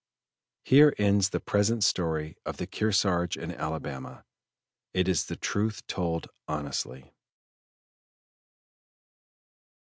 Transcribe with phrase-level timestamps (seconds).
[0.63, 4.25] Here ends the present story of the Kearsarge and Alabama.
[4.95, 7.13] It is the truth told honestly.